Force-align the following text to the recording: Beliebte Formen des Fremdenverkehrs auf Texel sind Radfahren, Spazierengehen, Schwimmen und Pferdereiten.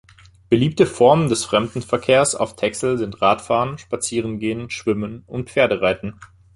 Beliebte 0.49 0.87
Formen 0.87 1.29
des 1.29 1.45
Fremdenverkehrs 1.45 2.33
auf 2.33 2.55
Texel 2.55 2.97
sind 2.97 3.21
Radfahren, 3.21 3.77
Spazierengehen, 3.77 4.71
Schwimmen 4.71 5.21
und 5.27 5.51
Pferdereiten. 5.51 6.15